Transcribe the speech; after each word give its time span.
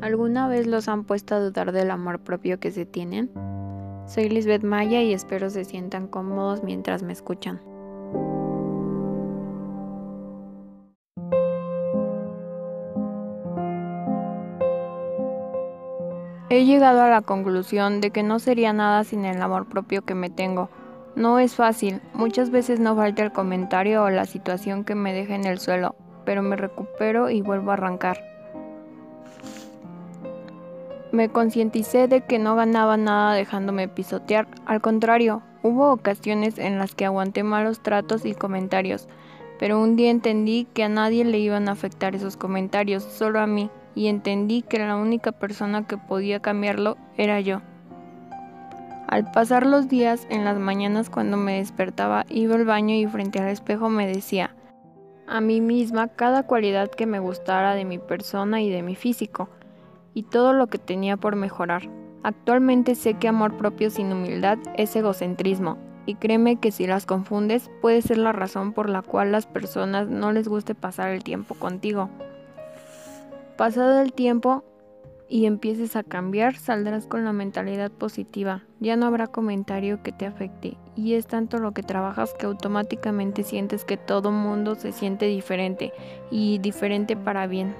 ¿Alguna 0.00 0.48
vez 0.48 0.66
los 0.66 0.88
han 0.88 1.04
puesto 1.04 1.34
a 1.34 1.40
dudar 1.40 1.72
del 1.72 1.90
amor 1.90 2.20
propio 2.20 2.58
que 2.58 2.70
se 2.70 2.86
tienen? 2.86 3.30
Soy 4.06 4.30
Lisbeth 4.30 4.62
Maya 4.62 5.02
y 5.02 5.12
espero 5.12 5.50
se 5.50 5.64
sientan 5.64 6.06
cómodos 6.08 6.62
mientras 6.62 7.02
me 7.02 7.12
escuchan. 7.12 7.60
He 16.50 16.64
llegado 16.64 17.02
a 17.02 17.10
la 17.10 17.20
conclusión 17.20 18.00
de 18.00 18.10
que 18.10 18.22
no 18.22 18.38
sería 18.38 18.72
nada 18.72 19.04
sin 19.04 19.26
el 19.26 19.42
amor 19.42 19.68
propio 19.68 20.02
que 20.06 20.14
me 20.14 20.30
tengo 20.30 20.70
no 21.18 21.40
es 21.40 21.56
fácil, 21.56 22.00
muchas 22.14 22.50
veces 22.50 22.78
no 22.78 22.94
falta 22.94 23.24
el 23.24 23.32
comentario 23.32 24.04
o 24.04 24.08
la 24.08 24.24
situación 24.24 24.84
que 24.84 24.94
me 24.94 25.12
deja 25.12 25.34
en 25.34 25.46
el 25.46 25.58
suelo, 25.58 25.96
pero 26.24 26.42
me 26.42 26.54
recupero 26.54 27.28
y 27.28 27.42
vuelvo 27.42 27.72
a 27.72 27.74
arrancar. 27.74 28.20
Me 31.10 31.28
concienticé 31.28 32.06
de 32.06 32.20
que 32.20 32.38
no 32.38 32.54
ganaba 32.54 32.96
nada 32.96 33.34
dejándome 33.34 33.88
pisotear, 33.88 34.46
al 34.64 34.80
contrario, 34.80 35.42
hubo 35.64 35.90
ocasiones 35.90 36.56
en 36.56 36.78
las 36.78 36.94
que 36.94 37.06
aguanté 37.06 37.42
malos 37.42 37.82
tratos 37.82 38.24
y 38.24 38.34
comentarios, 38.34 39.08
pero 39.58 39.82
un 39.82 39.96
día 39.96 40.12
entendí 40.12 40.68
que 40.72 40.84
a 40.84 40.88
nadie 40.88 41.24
le 41.24 41.40
iban 41.40 41.68
a 41.68 41.72
afectar 41.72 42.14
esos 42.14 42.36
comentarios, 42.36 43.02
solo 43.02 43.40
a 43.40 43.48
mí, 43.48 43.72
y 43.96 44.06
entendí 44.06 44.62
que 44.62 44.78
la 44.78 44.94
única 44.94 45.32
persona 45.32 45.84
que 45.84 45.98
podía 45.98 46.38
cambiarlo 46.38 46.96
era 47.16 47.40
yo. 47.40 47.60
Al 49.08 49.30
pasar 49.32 49.66
los 49.66 49.88
días, 49.88 50.26
en 50.30 50.44
las 50.44 50.58
mañanas 50.58 51.10
cuando 51.10 51.36
me 51.36 51.56
despertaba, 51.56 52.26
iba 52.28 52.54
al 52.54 52.64
baño 52.64 52.94
y 52.94 53.06
frente 53.06 53.40
al 53.40 53.48
espejo 53.48 53.88
me 53.88 54.06
decía 54.06 54.54
a 55.28 55.42
mí 55.42 55.60
misma 55.60 56.08
cada 56.08 56.42
cualidad 56.44 56.90
que 56.90 57.06
me 57.06 57.18
gustara 57.18 57.74
de 57.74 57.84
mi 57.84 57.98
persona 57.98 58.62
y 58.62 58.70
de 58.70 58.82
mi 58.82 58.96
físico 58.96 59.50
y 60.14 60.22
todo 60.22 60.54
lo 60.54 60.68
que 60.68 60.78
tenía 60.78 61.16
por 61.16 61.36
mejorar. 61.36 61.88
Actualmente 62.22 62.94
sé 62.94 63.14
que 63.14 63.28
amor 63.28 63.56
propio 63.56 63.90
sin 63.90 64.10
humildad 64.12 64.58
es 64.74 64.96
egocentrismo, 64.96 65.76
y 66.06 66.14
créeme 66.14 66.56
que 66.56 66.72
si 66.72 66.86
las 66.86 67.04
confundes 67.04 67.70
puede 67.82 68.00
ser 68.00 68.18
la 68.18 68.32
razón 68.32 68.72
por 68.72 68.88
la 68.88 69.02
cual 69.02 69.30
las 69.30 69.46
personas 69.46 70.08
no 70.08 70.32
les 70.32 70.48
guste 70.48 70.74
pasar 70.74 71.10
el 71.10 71.22
tiempo 71.22 71.54
contigo. 71.54 72.08
Pasado 73.56 74.00
el 74.00 74.12
tiempo 74.12 74.64
y 75.28 75.46
empieces 75.46 75.94
a 75.96 76.02
cambiar, 76.02 76.56
saldrás 76.56 77.06
con 77.06 77.24
la 77.24 77.32
mentalidad 77.32 77.90
positiva. 77.90 78.64
Ya 78.80 78.96
no 78.96 79.06
habrá 79.06 79.26
comentario 79.26 80.02
que 80.02 80.12
te 80.12 80.26
afecte 80.26 80.76
y 80.96 81.14
es 81.14 81.26
tanto 81.26 81.58
lo 81.58 81.72
que 81.72 81.82
trabajas 81.82 82.34
que 82.38 82.46
automáticamente 82.46 83.42
sientes 83.42 83.84
que 83.84 83.96
todo 83.96 84.30
mundo 84.30 84.74
se 84.74 84.92
siente 84.92 85.26
diferente 85.26 85.92
y 86.30 86.58
diferente 86.58 87.16
para 87.16 87.46
bien. 87.46 87.74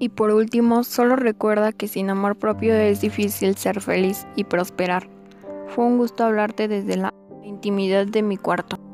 Y 0.00 0.10
por 0.10 0.30
último, 0.30 0.84
solo 0.84 1.16
recuerda 1.16 1.72
que 1.72 1.88
sin 1.88 2.08
amor 2.08 2.36
propio 2.36 2.72
es 2.72 3.00
difícil 3.00 3.56
ser 3.56 3.80
feliz 3.80 4.26
y 4.36 4.44
prosperar. 4.44 5.17
Fue 5.68 5.84
un 5.84 5.98
gusto 5.98 6.24
hablarte 6.24 6.66
desde 6.66 6.96
la 6.96 7.12
intimidad 7.44 8.06
de 8.06 8.22
mi 8.22 8.36
cuarto. 8.36 8.87